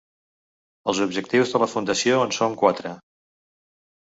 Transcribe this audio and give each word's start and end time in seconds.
Els 0.93 1.01
objectius 1.05 1.53
de 1.57 1.61
la 1.65 1.67
fundació 1.75 2.23
en 2.25 2.35
són 2.39 2.57
quatre. 2.63 2.95